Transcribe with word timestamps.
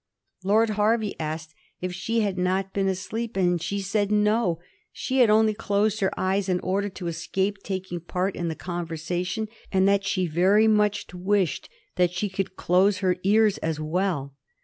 Lord 0.43 0.71
Hervey 0.71 1.13
asked 1.19 1.53
if 1.79 1.93
she 1.93 2.21
had 2.21 2.35
not 2.35 2.73
been 2.73 2.87
asleep; 2.87 3.37
she 3.59 3.81
said 3.81 4.11
no; 4.11 4.57
she 4.91 5.19
had 5.19 5.29
only 5.29 5.53
closed 5.53 5.99
her 5.99 6.09
eyes 6.19 6.49
in 6.49 6.59
order 6.61 6.89
to 6.89 7.05
escape 7.05 7.59
taking 7.61 7.99
part 7.99 8.35
in 8.35 8.47
the 8.47 8.55
conversation, 8.55 9.47
and 9.71 9.87
that 9.87 10.03
she 10.03 10.25
very 10.25 10.67
much 10.67 11.05
wished 11.13 11.69
she 12.09 12.29
could 12.29 12.55
close 12.55 12.97
her 12.97 13.15
ears 13.21 13.59
as 13.59 13.79
well. 13.79 14.33